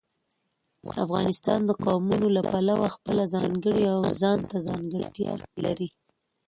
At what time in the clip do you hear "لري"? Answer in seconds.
5.65-5.89